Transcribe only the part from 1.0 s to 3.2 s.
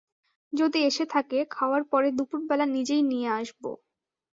থাকে, খাওয়ার পরে দুপুরবেলা নিজেই